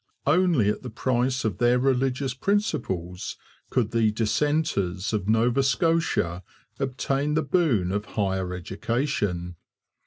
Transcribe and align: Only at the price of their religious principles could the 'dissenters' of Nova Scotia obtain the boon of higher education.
Only 0.25 0.67
at 0.71 0.81
the 0.81 0.89
price 0.89 1.45
of 1.45 1.59
their 1.59 1.77
religious 1.77 2.33
principles 2.33 3.37
could 3.69 3.91
the 3.91 4.09
'dissenters' 4.11 5.13
of 5.13 5.29
Nova 5.29 5.61
Scotia 5.61 6.41
obtain 6.79 7.35
the 7.35 7.43
boon 7.43 7.91
of 7.91 8.05
higher 8.05 8.51
education. 8.51 9.57